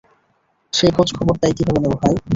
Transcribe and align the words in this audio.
সেই 0.73 0.91
খোঁজখবরটাই 0.95 1.53
কীভাবে 1.57 1.79
নেবো, 1.81 1.97
ভাই? 2.01 2.15